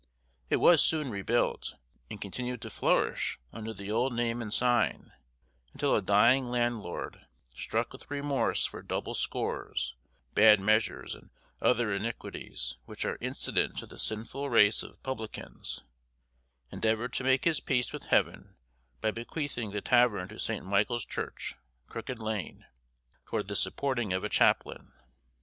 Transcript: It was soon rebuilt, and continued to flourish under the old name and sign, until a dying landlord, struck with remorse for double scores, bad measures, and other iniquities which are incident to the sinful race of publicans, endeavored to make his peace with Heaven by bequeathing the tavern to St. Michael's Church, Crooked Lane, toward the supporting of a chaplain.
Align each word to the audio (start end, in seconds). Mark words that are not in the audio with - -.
It 0.49 0.55
was 0.55 0.83
soon 0.83 1.11
rebuilt, 1.11 1.75
and 2.09 2.19
continued 2.19 2.59
to 2.63 2.71
flourish 2.71 3.39
under 3.53 3.71
the 3.71 3.91
old 3.91 4.13
name 4.13 4.41
and 4.41 4.51
sign, 4.51 5.11
until 5.73 5.95
a 5.95 6.01
dying 6.01 6.47
landlord, 6.47 7.27
struck 7.55 7.93
with 7.93 8.09
remorse 8.09 8.65
for 8.65 8.81
double 8.81 9.13
scores, 9.13 9.93
bad 10.33 10.59
measures, 10.59 11.13
and 11.13 11.29
other 11.61 11.93
iniquities 11.93 12.77
which 12.85 13.05
are 13.05 13.19
incident 13.21 13.77
to 13.77 13.85
the 13.85 13.99
sinful 13.99 14.49
race 14.49 14.81
of 14.81 15.03
publicans, 15.03 15.83
endeavored 16.71 17.13
to 17.13 17.23
make 17.23 17.45
his 17.45 17.59
peace 17.59 17.93
with 17.93 18.05
Heaven 18.05 18.55
by 19.01 19.11
bequeathing 19.11 19.69
the 19.69 19.81
tavern 19.81 20.29
to 20.29 20.39
St. 20.39 20.65
Michael's 20.65 21.05
Church, 21.05 21.53
Crooked 21.87 22.17
Lane, 22.17 22.65
toward 23.27 23.47
the 23.47 23.55
supporting 23.55 24.13
of 24.13 24.23
a 24.23 24.29
chaplain. 24.29 24.93